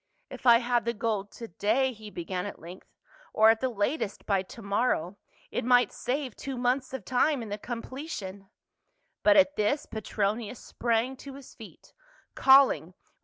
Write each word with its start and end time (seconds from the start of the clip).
"If 0.31 0.47
I 0.47 0.57
had 0.57 0.85
the 0.85 0.95
gold 0.95 1.31
to 1.33 1.47
day." 1.47 1.93
he 1.93 2.09
began 2.09 2.47
at 2.47 2.57
length," 2.57 2.87
or 3.35 3.51
at 3.51 3.59
the 3.61 3.69
latest 3.69 4.25
by 4.25 4.41
to 4.41 4.61
morrow, 4.63 5.19
it 5.51 5.63
might 5.63 5.91
save 5.91 6.35
two 6.35 6.57
months 6.57 6.91
of 6.91 7.05
time 7.05 7.43
in 7.43 7.49
the 7.49 7.59
completion 7.59 8.49
—"But 9.23 9.37
at 9.37 9.57
this 9.57 9.85
Petronius 9.85 10.57
sprang 10.57 11.17
to 11.17 11.35
his 11.35 11.53
feet, 11.53 11.93
calling 12.33 12.65
with 12.87 12.95
172 12.95 13.09
PAUL. 13.09 13.17